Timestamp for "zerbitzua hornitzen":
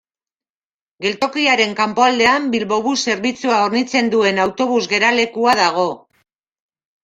3.03-4.11